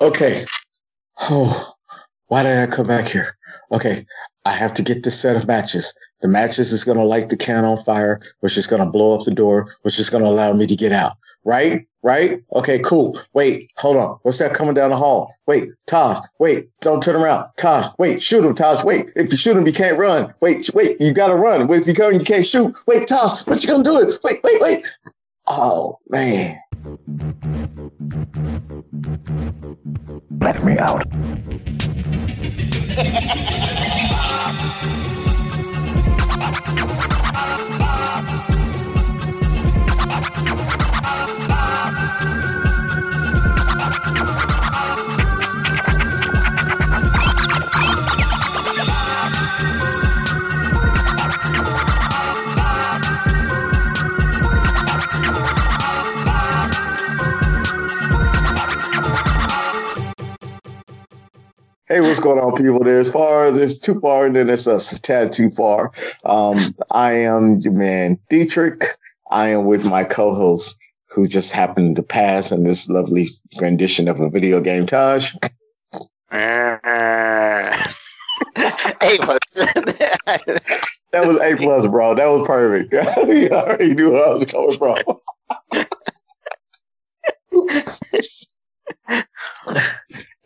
[0.00, 0.44] Okay.
[1.22, 1.72] Oh,
[2.28, 3.36] why did I come back here?
[3.72, 4.06] Okay,
[4.44, 5.92] I have to get this set of matches.
[6.20, 9.14] The matches is going to light the can on fire, which is going to blow
[9.14, 11.12] up the door, which is going to allow me to get out.
[11.44, 11.86] Right?
[12.02, 12.40] Right?
[12.54, 13.18] Okay, cool.
[13.32, 14.18] Wait, hold on.
[14.22, 15.34] What's that coming down the hall?
[15.46, 17.48] Wait, Taj, wait, don't turn around.
[17.56, 19.12] Taj, wait, shoot him, Taj, wait.
[19.16, 20.32] If you shoot him, you can't run.
[20.40, 21.66] Wait, wait, you gotta run.
[21.66, 22.76] Wait, if you come, you can't shoot.
[22.86, 24.12] Wait, Taj, what you gonna do it?
[24.22, 24.86] Wait, wait, wait.
[25.48, 26.54] Oh man.
[30.40, 31.04] Let me out.
[62.18, 62.82] what's going on, people?
[62.82, 65.92] There's far, there's too far, and then there's us a tad too far.
[66.24, 68.82] Um, I am your man, Dietrich.
[69.30, 70.82] I am with my co-host,
[71.14, 73.28] who just happened to pass in this lovely
[73.60, 75.32] rendition of a video game, Taj.
[78.56, 79.18] hey,
[81.12, 82.14] That was A plus, bro.
[82.14, 82.92] That was perfect.
[83.28, 84.96] you already knew where I was coming from.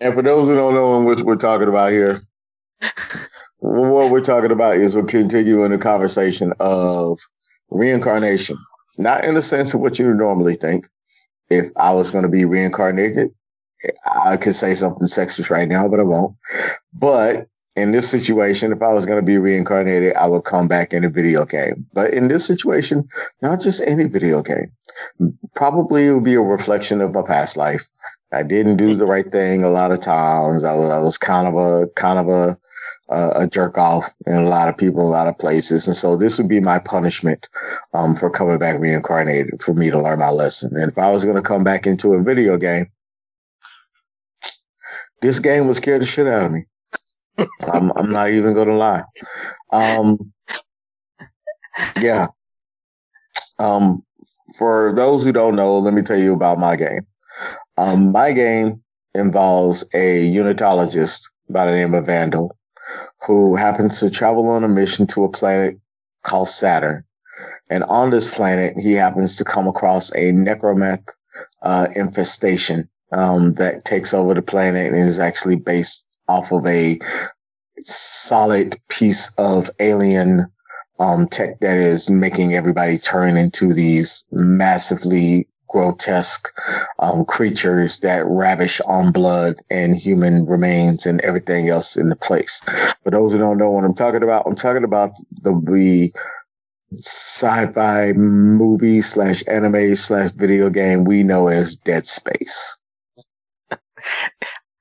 [0.02, 2.18] And for those who don't know what we're talking about here,
[3.58, 7.18] what we're talking about is we're continuing the conversation of
[7.70, 8.56] reincarnation.
[8.98, 10.86] Not in the sense of what you normally think.
[11.48, 13.30] If I was going to be reincarnated,
[14.14, 16.36] I could say something sexist right now, but I won't.
[16.92, 20.92] But in this situation, if I was going to be reincarnated, I would come back
[20.92, 21.74] in a video game.
[21.92, 23.08] But in this situation,
[23.40, 24.72] not just any video game.
[25.54, 27.88] Probably it would be a reflection of my past life.
[28.32, 30.64] I didn't do the right thing a lot of times.
[30.64, 32.58] I was, I was kind of a kind of a
[33.10, 36.16] uh, a jerk off in a lot of people, a lot of places, and so
[36.16, 37.48] this would be my punishment
[37.92, 40.74] um, for coming back reincarnated for me to learn my lesson.
[40.76, 42.90] And if I was going to come back into a video game,
[45.20, 46.64] this game would scare the shit out of me.
[47.72, 49.02] I'm, I'm not even going to lie.
[49.72, 50.32] Um,
[52.00, 52.26] yeah.
[53.58, 54.02] Um,
[54.56, 57.06] for those who don't know, let me tell you about my game.
[57.78, 58.82] Um, my game
[59.14, 62.56] involves a unitologist by the name of Vandal
[63.26, 65.78] who happens to travel on a mission to a planet
[66.22, 67.04] called Saturn.
[67.70, 71.08] And on this planet, he happens to come across a necromorph
[71.62, 76.98] uh, infestation um, that takes over the planet and is actually based off of a
[77.78, 80.46] solid piece of alien
[80.98, 86.48] um, tech that is making everybody turn into these massively grotesque
[86.98, 92.60] um, creatures that ravish on blood and human remains and everything else in the place.
[93.02, 95.12] For those who don't know what I'm talking about, I'm talking about
[95.42, 96.12] the, the
[96.94, 102.78] sci-fi movie slash anime slash video game we know as Dead Space.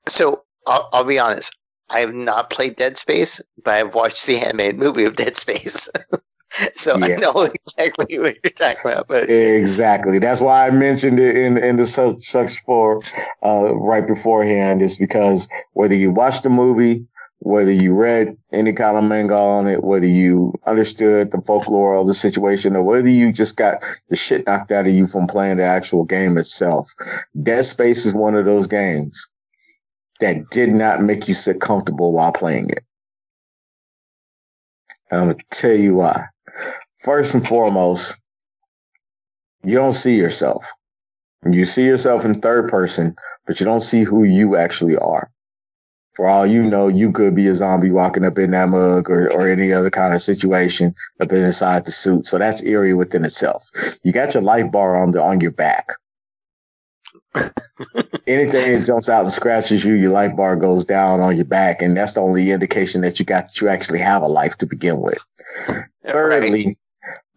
[0.06, 1.56] so I'll, I'll be honest.
[1.90, 5.90] I have not played Dead Space, but I've watched the handmade movie of Dead Space.
[6.74, 7.04] so yeah.
[7.04, 9.08] I know exactly what you're talking about.
[9.08, 13.00] But exactly, that's why I mentioned it in in the search for
[13.44, 14.82] uh, right beforehand.
[14.82, 17.06] Is because whether you watch the movie,
[17.40, 22.06] whether you read any kind of manga on it, whether you understood the folklore of
[22.06, 25.58] the situation, or whether you just got the shit knocked out of you from playing
[25.58, 26.90] the actual game itself,
[27.42, 29.28] Dead Space is one of those games
[30.22, 32.80] that did not make you sit comfortable while playing it.
[35.10, 36.24] I'm gonna tell you why.
[36.98, 38.20] First and foremost,
[39.62, 40.64] you don't see yourself.
[41.44, 43.14] You see yourself in third person,
[43.46, 45.30] but you don't see who you actually are.
[46.14, 49.32] For all you know, you could be a zombie walking up in that mug or,
[49.32, 52.26] or any other kind of situation up inside the suit.
[52.26, 53.64] So that's eerie within itself.
[54.04, 55.88] You got your life bar on the on your back.
[58.26, 61.82] Anything that jumps out and scratches you, your life bar goes down on your back,
[61.82, 64.66] and that's the only indication that you got that you actually have a life to
[64.66, 65.18] begin with.
[66.06, 66.76] Thirdly,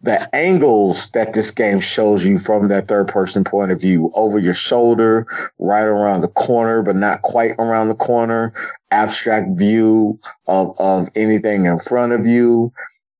[0.02, 4.38] the angles that this game shows you from that third person point of view over
[4.38, 5.26] your shoulder,
[5.58, 8.52] right around the corner, but not quite around the corner,
[8.90, 12.72] abstract view of, of anything in front of you.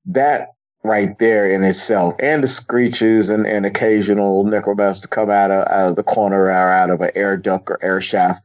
[0.05, 0.50] That
[0.87, 5.67] right there in itself, and the screeches and, and occasional necromants to come out of,
[5.69, 8.43] out of the corner or out of an air duct or air shaft.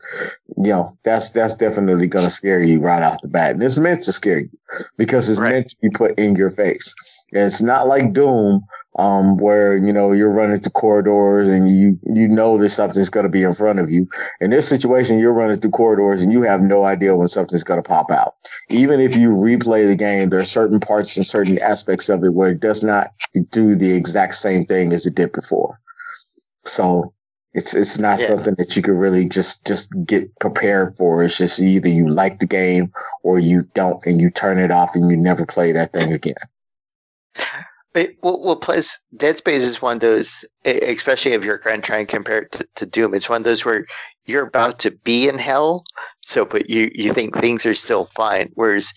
[0.58, 3.78] You know, that's that's definitely going to scare you right off the bat, and it's
[3.78, 4.50] meant to scare you
[4.98, 5.52] because it's right.
[5.52, 6.94] meant to be put in your face.
[7.32, 8.62] It's not like Doom,
[8.98, 13.24] um, where you know you're running through corridors and you you know that something's going
[13.24, 14.08] to be in front of you.
[14.42, 17.82] In this situation, you're running through corridors and you have no idea when something's going
[17.82, 18.36] to pop out.
[18.70, 22.34] Even if you replay the game, there are certain parts and certain aspects of it
[22.34, 23.14] where it does not
[23.50, 25.80] do the exact same thing as it did before.
[26.66, 27.14] So
[27.54, 28.28] it's it's not yeah.
[28.28, 31.24] something that you can really just just get prepared for.
[31.24, 32.92] It's just either you like the game
[33.24, 36.36] or you don't, and you turn it off and you never play that thing again.
[37.94, 41.86] But, well, well, plus Dead Space is one of those, especially if you're going to
[41.86, 43.14] try and compare it to, to, Doom.
[43.14, 43.86] It's one of those where
[44.26, 45.84] you're about to be in hell,
[46.22, 48.50] so but you you think things are still fine.
[48.54, 48.94] Whereas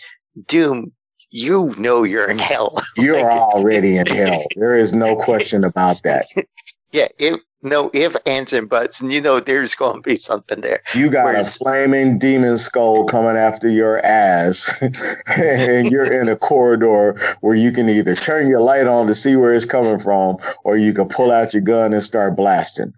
[0.46, 0.92] Doom,
[1.30, 2.80] you know you're in hell.
[2.96, 4.40] You're like, already in hell.
[4.54, 6.26] There is no question about that.
[6.94, 10.60] Yeah, if no if, ands, and buts, and you know there's going to be something
[10.60, 10.80] there.
[10.94, 14.80] You got Whereas, a flaming demon skull coming after your ass,
[15.36, 19.34] and you're in a corridor where you can either turn your light on to see
[19.34, 22.94] where it's coming from, or you can pull out your gun and start blasting.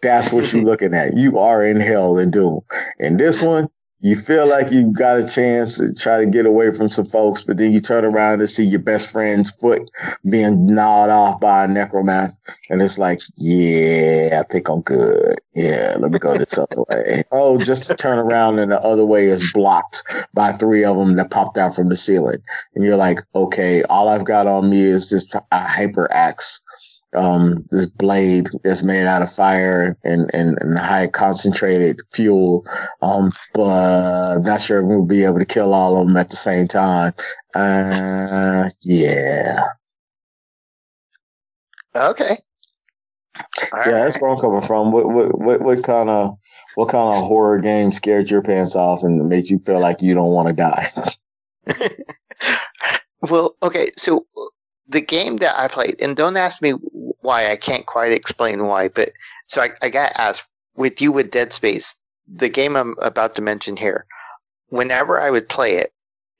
[0.00, 1.16] That's what you're looking at.
[1.16, 2.60] You are in hell and doom.
[3.00, 3.68] In this one,
[4.02, 7.42] you feel like you got a chance to try to get away from some folks,
[7.42, 9.82] but then you turn around and see your best friend's foot
[10.28, 12.40] being gnawed off by a necromancer.
[12.70, 15.36] And it's like, yeah, I think I'm good.
[15.54, 17.22] Yeah, let me go this other way.
[17.30, 20.02] Oh, just to turn around and the other way is blocked
[20.32, 22.38] by three of them that popped out from the ceiling.
[22.74, 26.62] And you're like, okay, all I've got on me is this hyper axe
[27.16, 32.64] um, this blade that's made out of fire and, and, and high concentrated fuel.
[33.02, 36.36] Um, but I'm not sure we'll be able to kill all of them at the
[36.36, 37.12] same time.
[37.54, 39.60] Uh, yeah.
[41.96, 42.36] Okay.
[43.72, 44.04] All yeah, right.
[44.04, 44.92] that's where I'm coming from.
[44.92, 46.36] What what what what kind of
[46.74, 50.14] what kind of horror game scared your pants off and made you feel like you
[50.14, 50.84] don't want to die?
[53.30, 54.26] well, okay, so
[54.88, 56.74] the game that I played, and don't ask me
[57.22, 59.12] why, I can't quite explain why, but
[59.46, 61.96] so I, I got asked with you with Dead Space,
[62.26, 64.06] the game I'm about to mention here,
[64.68, 65.92] whenever I would play it,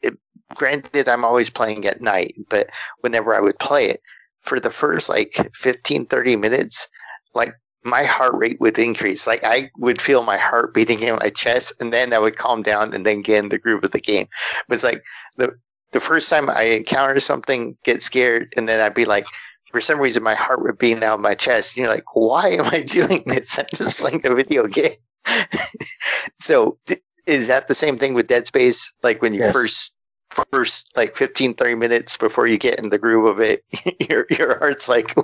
[0.03, 0.17] it
[0.55, 4.01] granted I'm always playing at night, but whenever I would play it,
[4.43, 6.89] for the first like 15, 30 minutes,
[7.35, 7.55] like
[7.85, 9.27] my heart rate would increase.
[9.27, 12.63] Like I would feel my heart beating in my chest, and then I would calm
[12.63, 14.27] down and then get in the groove of the game.
[14.69, 15.03] But it's like
[15.37, 15.59] the
[15.93, 19.27] the first time I encounter something, get scared, and then I'd be like,
[19.71, 21.77] for some reason, my heart would beat out my chest.
[21.77, 23.59] And you're like, why am I doing this?
[23.59, 24.93] I'm just playing a video game.
[26.41, 26.79] so,
[27.27, 28.93] is that the same thing with Dead Space?
[29.03, 29.53] Like when you yes.
[29.53, 29.97] first,
[30.31, 33.65] first like 15, 30 minutes before you get in the groove of it,
[34.09, 35.15] your your heart's like,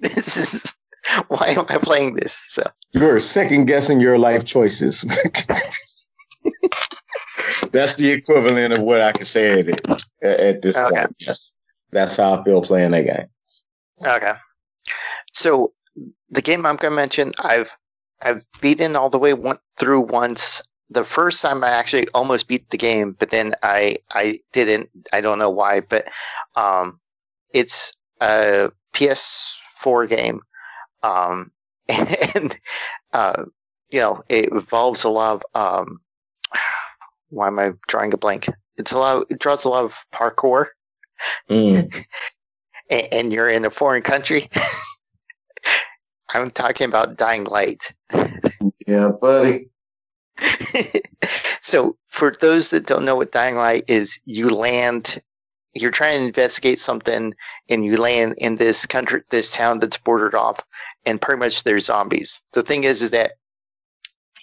[0.00, 0.74] this is
[1.28, 2.32] why am I playing this?
[2.32, 2.62] So
[2.92, 5.02] you're second guessing your life choices.
[7.72, 9.88] That's the equivalent of what I can say at,
[10.22, 10.94] at this okay.
[10.94, 11.16] point.
[11.20, 11.52] Yes,
[11.90, 13.26] that's how I feel playing that game.
[14.04, 14.32] Okay,
[15.32, 15.72] so
[16.30, 17.76] the game I'm going to mention, I've
[18.22, 20.62] I've beaten all the way one, through once.
[20.90, 24.90] The first time I actually almost beat the game, but then I I didn't.
[25.12, 26.08] I don't know why, but
[26.56, 26.98] um,
[27.52, 30.40] it's a PS4 game,
[31.02, 31.52] um,
[32.34, 32.58] and
[33.12, 33.44] uh,
[33.90, 36.00] you know it involves a lot of um,
[37.30, 38.48] why am I drawing a blank?
[38.76, 39.26] It's a lot.
[39.30, 40.66] it draws a lot of parkour,
[41.48, 42.04] mm.
[42.90, 44.48] and, and, you're in a foreign country.
[46.34, 47.92] I'm talking about Dying Light.
[48.86, 49.70] yeah, buddy.
[51.60, 55.22] so, for those that don't know what Dying Light is, you land.
[55.72, 57.32] You're trying to investigate something,
[57.68, 60.60] and you land in this country, this town that's bordered off,
[61.06, 62.42] and pretty much there's zombies.
[62.52, 63.32] The thing is, is that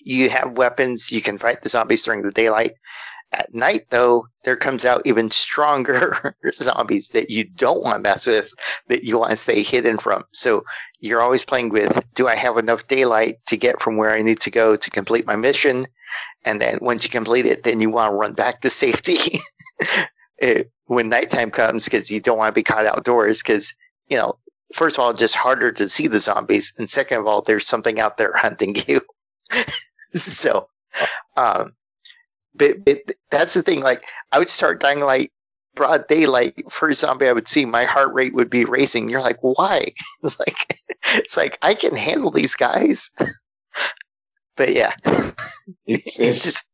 [0.05, 1.11] you have weapons.
[1.11, 2.73] You can fight the zombies during the daylight.
[3.33, 8.25] At night, though, there comes out even stronger zombies that you don't want to mess
[8.25, 8.53] with,
[8.87, 10.23] that you want to stay hidden from.
[10.31, 10.63] So
[11.01, 14.39] you're always playing with do I have enough daylight to get from where I need
[14.41, 15.85] to go to complete my mission?
[16.45, 19.39] And then once you complete it, then you want to run back to safety
[20.37, 23.73] it, when nighttime comes because you don't want to be caught outdoors because,
[24.07, 24.37] you know,
[24.73, 26.73] first of all, it's just harder to see the zombies.
[26.77, 29.01] And second of all, there's something out there hunting you.
[30.13, 30.67] so,
[31.35, 31.73] um,
[32.57, 33.81] but, but, that's the thing.
[33.81, 35.31] Like, I would start dying like
[35.75, 36.69] broad daylight.
[36.69, 39.09] First zombie I would see, my heart rate would be racing.
[39.09, 39.87] You're like, why?
[40.23, 40.79] like,
[41.13, 43.09] it's like I can handle these guys.
[44.57, 44.93] but yeah,
[45.85, 46.65] it's, it's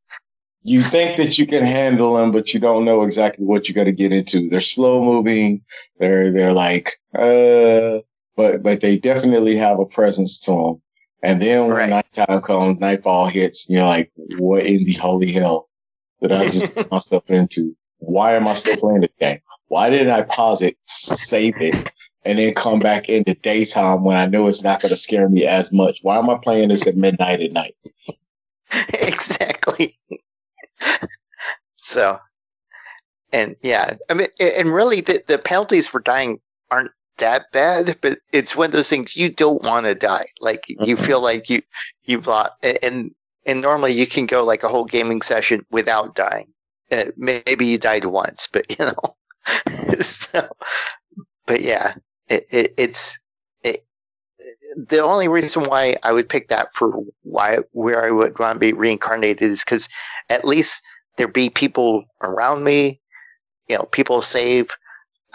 [0.63, 3.85] you think that you can handle them, but you don't know exactly what you're going
[3.85, 4.49] to get into.
[4.49, 5.61] They're slow moving.
[5.99, 7.99] They're they're like, uh,
[8.35, 10.81] but but they definitely have a presence to them.
[11.21, 11.89] And then when right.
[11.89, 15.69] nighttime comes, nightfall hits, you're like, what in the holy hell
[16.23, 17.75] did I just put myself into?
[17.99, 19.39] Why am I still playing this game?
[19.67, 21.93] Why didn't I pause it, save it,
[22.25, 25.29] and then come back in the daytime when I know it's not going to scare
[25.29, 25.99] me as much?
[26.01, 27.75] Why am I playing this at midnight at night?
[28.93, 29.97] exactly.
[31.77, 32.19] so,
[33.31, 36.39] and yeah, I mean, and really, the, the penalties for dying
[36.69, 40.25] aren't that bad, but it's one of those things you don't want to die.
[40.41, 41.25] Like you feel mm-hmm.
[41.25, 41.61] like you
[42.03, 42.51] you've lost,
[42.83, 43.13] and
[43.45, 46.53] and normally you can go like a whole gaming session without dying.
[46.91, 49.15] Uh, maybe you died once, but you know.
[49.99, 50.47] so,
[51.45, 51.95] but yeah,
[52.29, 53.19] it, it, it's
[53.63, 53.85] it,
[54.75, 56.91] the only reason why I would pick that for
[57.23, 59.89] why where I would want to be reincarnated is because
[60.29, 60.83] at least
[61.17, 62.99] there be people around me,
[63.67, 64.69] you know, people save.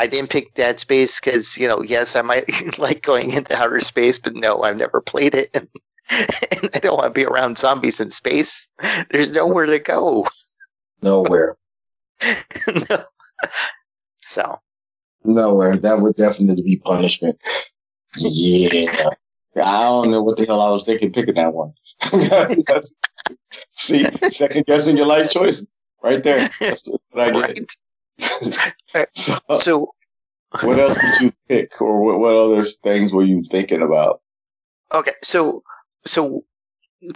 [0.00, 3.80] I didn't pick Dead Space because you know, yes, I might like going into outer
[3.80, 5.54] space, but no, I've never played it,
[6.62, 8.68] and I don't want to be around zombies in space.
[9.10, 10.26] There's nowhere to go.
[11.02, 11.56] Nowhere.
[12.90, 12.98] no.
[14.20, 14.56] So.
[15.24, 15.76] Nowhere.
[15.76, 17.38] That would definitely be punishment.
[18.16, 19.10] Yeah.
[19.56, 21.72] I don't know what the hell I was thinking picking that one.
[23.72, 25.66] See, second guessing your life choices
[26.02, 26.48] right there.
[26.60, 27.76] That's what I get.
[28.94, 29.08] Right.
[29.16, 29.94] so, so,
[30.62, 34.20] what else did you pick, or what, what other things were you thinking about?
[34.92, 35.62] Okay, so
[36.04, 36.44] so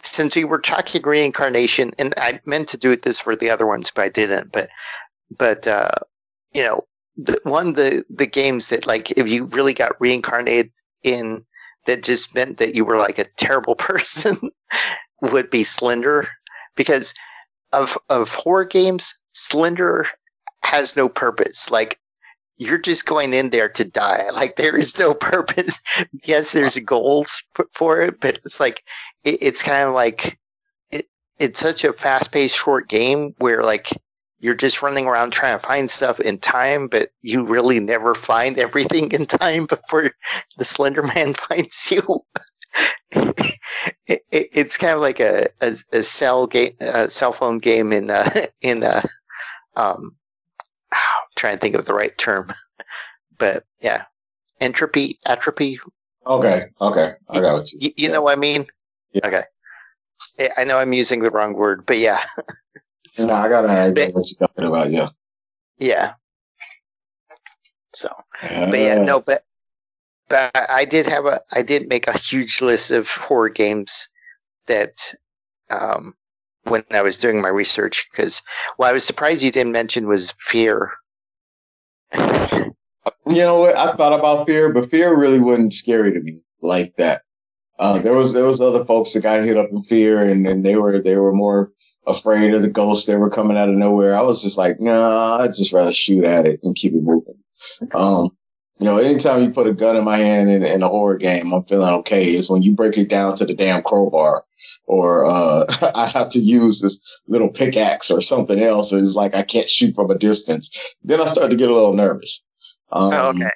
[0.03, 3.91] since we were talking reincarnation, and I meant to do this for the other ones,
[3.91, 4.53] but I didn't.
[4.53, 4.69] But
[5.37, 5.91] but uh,
[6.53, 6.85] you know,
[7.17, 10.71] the, one the the games that like if you really got reincarnated
[11.03, 11.45] in
[11.87, 14.51] that just meant that you were like a terrible person
[15.21, 16.29] would be Slender
[16.77, 17.15] because
[17.73, 20.07] of of horror games, Slender
[20.63, 21.71] has no purpose.
[21.71, 21.99] Like
[22.63, 24.25] you're just going in there to die.
[24.35, 25.83] Like there is no purpose.
[26.25, 28.83] yes, there's goals for it, but it's like
[29.25, 30.39] it, it's kind of like
[30.91, 31.07] it,
[31.39, 33.91] it's such a fast paced short game where like
[34.41, 38.59] you're just running around trying to find stuff in time, but you really never find
[38.59, 40.11] everything in time before
[40.59, 42.25] the Slender Man finds you.
[43.13, 43.51] it,
[44.09, 48.11] it, it's kind of like a, a, a, cell game, a cell phone game in
[48.11, 48.29] uh,
[48.63, 49.03] in uh,
[49.77, 50.17] um,
[50.93, 50.99] I'm
[51.37, 52.53] trying to think of the right term,
[53.39, 54.05] but yeah,
[54.61, 55.79] entropy, atrophy.
[56.27, 57.79] Okay, okay, I got what you.
[57.81, 58.67] You, you know what I mean?
[59.13, 59.27] Yeah.
[59.27, 59.43] Okay,
[60.57, 62.23] I know I'm using the wrong word, but yeah.
[63.07, 64.91] so, no, I got an idea what you're talking about.
[64.91, 65.09] Yeah.
[65.79, 66.13] Yeah.
[67.95, 69.45] So, but yeah, no, but
[70.29, 74.09] but I did have a I did make a huge list of horror games
[74.67, 75.13] that
[75.71, 76.15] um
[76.65, 78.43] when I was doing my research because
[78.77, 80.93] what I was surprised you didn't mention was fear.
[82.15, 82.75] You
[83.27, 83.77] know what?
[83.77, 87.23] I thought about fear, but fear really wasn't scary to me like that.
[87.79, 90.65] Uh, there was there was other folks that got hit up in fear, and, and
[90.65, 91.73] they were they were more
[92.07, 94.15] afraid of the ghosts that were coming out of nowhere.
[94.17, 97.39] I was just like, nah, I'd just rather shoot at it and keep it moving.
[97.95, 98.31] Um,
[98.79, 101.53] you know, anytime you put a gun in my hand in, in a horror game,
[101.53, 102.23] I'm feeling okay.
[102.23, 104.45] Is when you break it down to the damn crowbar
[104.93, 108.93] or uh, I have to use this little pickaxe or something else.
[108.93, 110.71] It's like I can't shoot from a distance.
[111.03, 112.45] Then I start to get a little nervous.
[112.93, 113.51] Um, oh, okay.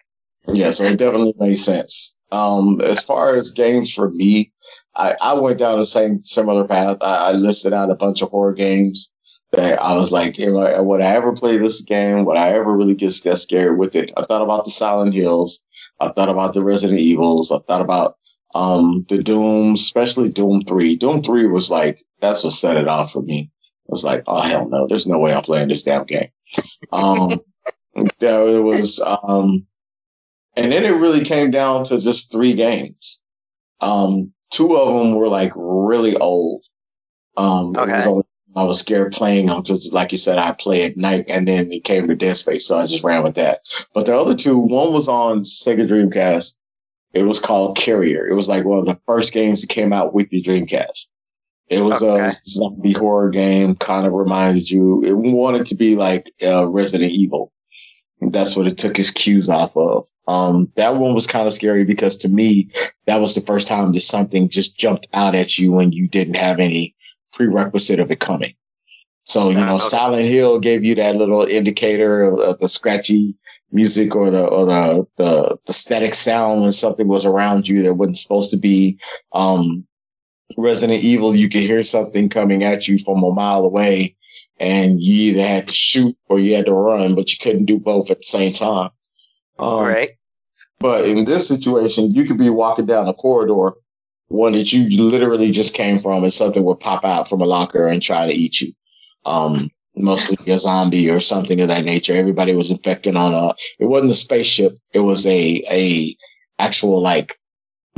[0.48, 2.16] Yeah, so it definitely makes sense.
[2.32, 4.50] Um, as far as games for me,
[4.94, 6.96] I, I went down the same similar path.
[7.02, 9.12] I, I listed out a bunch of horror games
[9.52, 12.24] that I was like, I, would I ever play this game?
[12.24, 14.10] Would I ever really get scared with it?
[14.16, 15.62] I thought about the Silent Hills.
[16.00, 17.52] I thought about the Resident Evils.
[17.52, 18.16] I thought about
[18.56, 20.96] um, the Doom, especially Doom 3.
[20.96, 23.50] Doom 3 was like, that's what set it off for me.
[23.62, 26.28] I was like, oh, hell no, there's no way I'm playing this damn game.
[26.90, 27.30] Um,
[28.18, 29.66] there was, um,
[30.56, 33.20] and then it really came down to just three games.
[33.82, 36.64] Um, two of them were like really old.
[37.36, 38.04] Um, okay.
[38.56, 41.70] I was scared playing them just like you said, I play at night and then
[41.70, 42.66] it came to Dead Space.
[42.66, 43.60] So I just ran with that.
[43.92, 46.54] But the other two, one was on Sega Dreamcast
[47.16, 48.28] it was called Carrier.
[48.28, 51.06] It was like one of the first games that came out with the Dreamcast.
[51.68, 52.26] It was okay.
[52.26, 57.12] a zombie horror game, kind of reminded you, it wanted to be like uh, Resident
[57.12, 57.52] Evil.
[58.20, 60.06] That's what it took its cues off of.
[60.28, 62.70] Um, that one was kind of scary because to me,
[63.06, 66.36] that was the first time that something just jumped out at you when you didn't
[66.36, 66.94] have any
[67.32, 68.54] prerequisite of it coming.
[69.24, 69.88] So, you know, okay.
[69.88, 73.36] Silent Hill gave you that little indicator of, of the scratchy
[73.76, 77.94] music or the or the, the the static sound when something was around you that
[77.94, 78.98] wasn't supposed to be.
[79.32, 79.86] Um,
[80.56, 84.16] Resident Evil, you could hear something coming at you from a mile away,
[84.58, 87.78] and you either had to shoot or you had to run, but you couldn't do
[87.78, 88.90] both at the same time.
[89.58, 90.10] Um, right.
[90.78, 93.76] But in this situation, you could be walking down a corridor,
[94.28, 97.86] one that you literally just came from, and something would pop out from a locker
[97.86, 98.72] and try to eat you.
[99.24, 102.14] Um, mostly a zombie or something of that nature.
[102.14, 103.54] Everybody was infected on a.
[103.78, 104.76] It wasn't a spaceship.
[104.92, 106.14] It was a a
[106.58, 107.38] actual like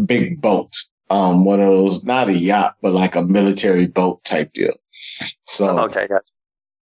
[0.05, 0.73] big boat.
[1.11, 4.75] Um, one of those not a yacht, but like a military boat type deal.
[5.47, 6.23] So Okay, got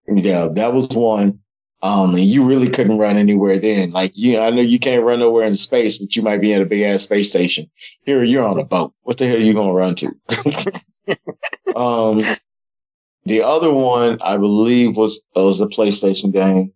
[0.07, 1.39] yeah, that was one.
[1.81, 3.91] Um, and you really couldn't run anywhere then.
[3.91, 6.61] Like you, I know you can't run nowhere in space, but you might be in
[6.61, 7.69] a big ass space station.
[8.03, 8.93] Here, you're on a boat.
[9.03, 10.07] What the hell are you gonna run to?
[11.75, 12.21] um,
[13.25, 16.71] the other one, I believe, was was a PlayStation game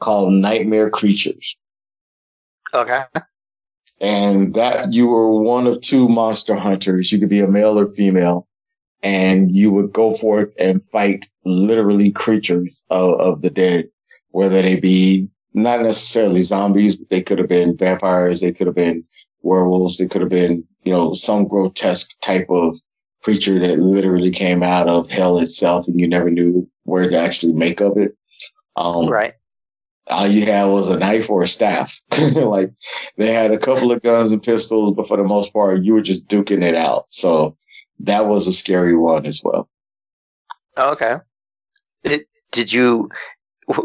[0.00, 1.56] called Nightmare Creatures,
[2.74, 3.02] Okay.
[4.00, 7.10] and that you were one of two monster hunters.
[7.10, 8.46] You could be a male or female,
[9.02, 13.88] and you would go forth and fight literally creatures of, of the dead,
[14.30, 18.76] whether they be not necessarily zombies, but they could have been vampires, they could have
[18.76, 19.02] been
[19.42, 22.78] werewolves, they could have been, you know, some grotesque type of
[23.26, 27.52] creature that literally came out of hell itself and you never knew where to actually
[27.52, 28.16] make of it.
[28.76, 29.32] Um, Right.
[30.08, 32.00] all you had was a knife or a staff.
[32.36, 32.70] like
[33.16, 36.02] they had a couple of guns and pistols, but for the most part, you were
[36.02, 37.06] just duking it out.
[37.08, 37.56] So
[37.98, 39.68] that was a scary one as well.
[40.78, 41.16] Okay.
[42.04, 43.08] It, did you
[43.68, 43.82] uh,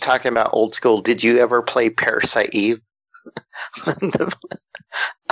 [0.00, 1.00] talking about old school?
[1.00, 2.80] Did you ever play Parasite Eve?
[3.84, 4.32] on the,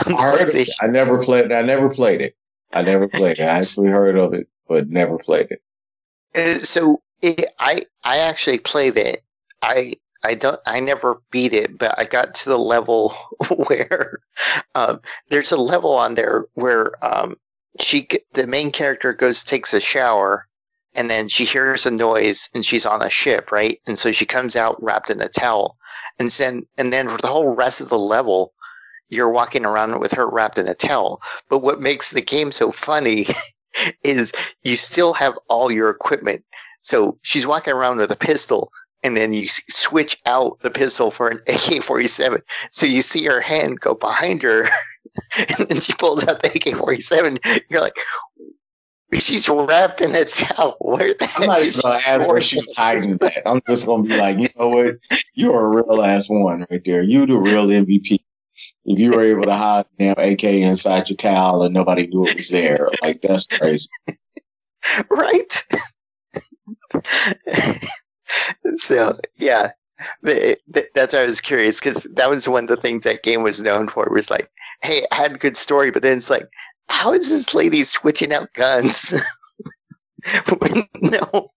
[0.05, 0.69] on I, heard it.
[0.83, 1.53] I never played.
[1.53, 2.35] I never played it.
[2.73, 3.43] I never played it.
[3.43, 5.63] I actually heard of it, but never played it.
[6.35, 9.23] Uh, so it, I I actually played it.
[9.63, 13.15] I I don't I never beat it, but I got to the level
[13.69, 14.21] where
[14.75, 17.37] um, there's a level on there where um,
[17.81, 20.47] she the main character goes takes a shower
[20.97, 23.81] and then she hears a noise and she's on a ship, right?
[23.87, 25.77] And so she comes out wrapped in a towel,
[26.19, 28.53] and then and then for the whole rest of the level.
[29.09, 31.21] You're walking around with her wrapped in a towel.
[31.49, 33.27] But what makes the game so funny
[34.05, 34.33] is
[34.63, 36.45] you still have all your equipment.
[36.83, 38.73] So she's walking around with a pistol,
[39.03, 42.41] and then you switch out the pistol for an AK 47.
[42.71, 44.69] So you see her hand go behind her,
[45.59, 47.39] and then she pulls out the AK 47.
[47.69, 47.97] You're like,
[49.15, 50.77] she's wrapped in a towel.
[50.81, 53.49] Where the I'm not is even gonna she ask where she's hiding that.
[53.49, 54.97] I'm just gonna be like, you know what?
[55.35, 57.03] You're a real ass one right there.
[57.03, 58.19] You the real MVP.
[58.87, 62.37] If you were able to hide damn AK inside your towel and nobody knew it
[62.37, 63.89] was there, like that's crazy.
[65.11, 65.65] right?
[68.77, 69.71] so yeah,
[70.25, 73.23] Th- th- that's why I was curious because that was one of the things that
[73.23, 74.09] game was known for.
[74.11, 74.51] Was like,
[74.83, 76.47] hey, it had a good story, but then it's like,
[76.89, 79.15] how is this lady switching out guns?
[81.01, 81.51] no,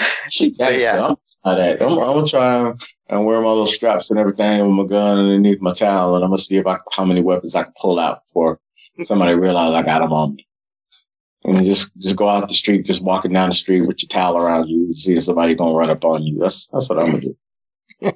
[0.30, 1.14] She yeah.
[1.44, 1.82] I'm, that.
[1.82, 2.72] I'm, I'm gonna try
[3.08, 6.30] and wear my little straps and everything with my gun underneath my towel, and I'm
[6.30, 8.60] gonna see if I how many weapons I can pull out before
[9.02, 10.46] somebody realize I got them on me.
[11.44, 14.36] And just just go out the street, just walking down the street with your towel
[14.36, 16.38] around you, and see if somebody gonna run up on you.
[16.38, 17.36] That's that's what I'm gonna do.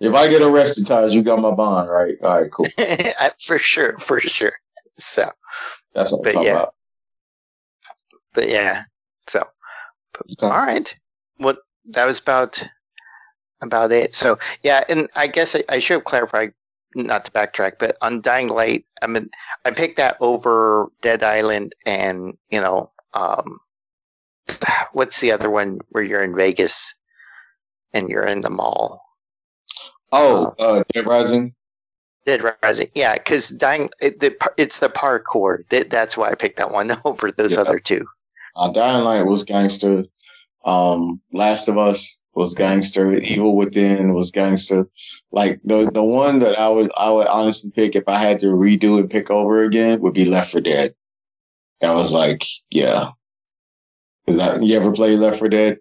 [0.00, 2.16] if I get arrested, Taj, you got my bond, right?
[2.22, 2.66] All right, cool.
[3.40, 4.52] For sure, for sure.
[4.98, 5.28] So,
[5.94, 6.54] That's what I'm But talking yeah.
[6.54, 6.74] about.
[8.34, 8.82] but yeah,
[9.28, 9.42] so
[10.20, 10.46] Okay.
[10.46, 10.94] all right.
[11.38, 11.56] Well,
[11.90, 12.62] that was about
[13.62, 14.14] about it.
[14.14, 16.48] So yeah, and I guess I, I should clarify,
[16.94, 19.30] not to backtrack, but on Dying Light, I mean,
[19.64, 23.58] I picked that over Dead Island, and you know, um,
[24.92, 26.94] what's the other one where you're in Vegas
[27.92, 29.02] and you're in the mall?
[30.12, 31.54] Oh, uh, Dead Rising.
[32.24, 35.68] Dead Rising, yeah, because Dying, it, the, it's the parkour.
[35.68, 37.60] That, that's why I picked that one over those Yeah.
[37.60, 38.06] other two.
[38.56, 40.04] Uh, Dying Light was gangster.
[40.64, 43.14] Um, Last of Us was gangster.
[43.14, 44.88] Evil Within was gangster.
[45.32, 48.46] Like the the one that I would I would honestly pick if I had to
[48.46, 50.94] redo and pick over again would be Left 4 Dead.
[51.80, 53.10] That was like, yeah.
[54.26, 55.78] Is that you ever play Left 4 Dead?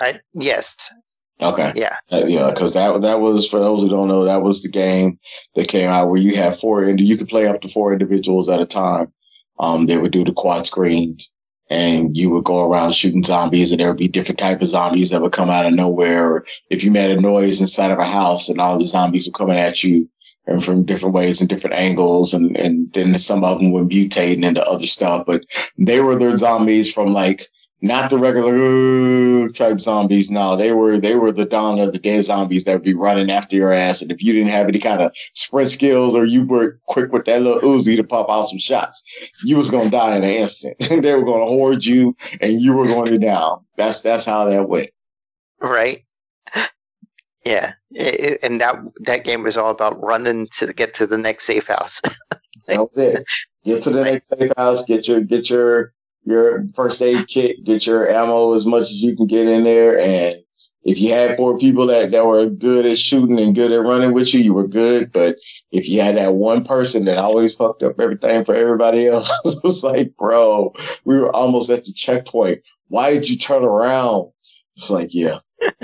[0.00, 0.92] I yes,
[1.40, 1.72] Okay.
[1.74, 4.68] yeah, Uh, yeah, because that that was for those who don't know, that was the
[4.68, 5.18] game
[5.54, 8.48] that came out where you had four and you could play up to four individuals
[8.48, 9.12] at a time.
[9.58, 11.31] Um, they would do the quad screens,
[11.72, 15.08] and you would go around shooting zombies, and there would be different type of zombies
[15.10, 16.34] that would come out of nowhere.
[16.34, 19.32] Or if you made a noise inside of a house, and all the zombies were
[19.32, 20.06] coming at you,
[20.46, 24.44] and from different ways and different angles, and and then some of them would mutate
[24.44, 25.44] into other stuff, but
[25.78, 27.42] they were the zombies from like
[27.82, 30.30] not the regular type zombies.
[30.30, 33.30] No, they were they were the dawn of the dead zombies that would be running
[33.30, 34.00] after your ass.
[34.02, 37.24] And if you didn't have any kind of sprint skills or you were quick with
[37.26, 39.02] that little Uzi to pop out some shots,
[39.44, 40.76] you was gonna die in an instant.
[41.02, 43.64] they were gonna hoard you, and you were going to down.
[43.76, 44.90] That's that's how that went.
[45.60, 45.98] right.
[47.44, 51.18] Yeah, It- it- and that that game was all about running to get to the
[51.18, 52.00] next safe house.
[52.68, 53.24] That was it.
[53.64, 54.84] Get to the next safe house.
[54.84, 55.92] Get your get your
[56.24, 59.98] your first aid kit, get your ammo as much as you can get in there.
[59.98, 60.36] And
[60.84, 64.12] if you had four people that, that were good at shooting and good at running
[64.12, 65.12] with you, you were good.
[65.12, 65.36] But
[65.70, 69.62] if you had that one person that always fucked up everything for everybody else, it
[69.62, 70.72] was like, bro,
[71.04, 72.60] we were almost at the checkpoint.
[72.88, 74.30] Why did you turn around?
[74.76, 75.38] It's like, yeah.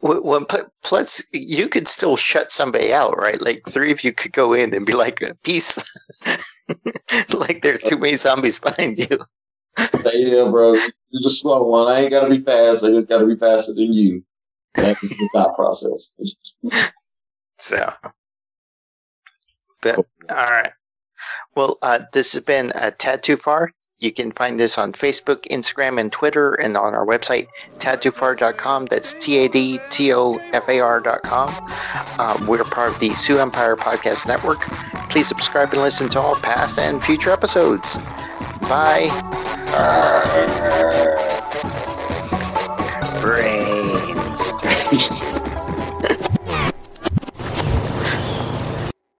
[0.00, 0.46] when,
[0.82, 3.40] plus you could still shut somebody out, right?
[3.40, 5.78] Like three of you could go in and be like, "Peace,"
[7.34, 9.18] like there are too many zombies behind you.
[9.78, 10.72] Stay there, bro.
[10.72, 11.88] You're just slow one.
[11.88, 12.84] I ain't gotta be fast.
[12.84, 14.24] I just gotta be faster than you.
[14.74, 16.16] That's the thought process.
[17.58, 17.92] so,
[19.80, 20.72] but all right.
[21.54, 23.72] Well, uh, this has been a tad too far.
[24.00, 28.86] You can find this on Facebook, Instagram, and Twitter, and on our website, tadtofar.com.
[28.86, 31.68] That's T A D T O F A R.com.
[32.20, 34.60] Um, we're part of the Sioux Empire Podcast Network.
[35.10, 37.98] Please subscribe and listen to all past and future episodes.
[38.68, 39.08] Bye.
[43.20, 44.52] Brains.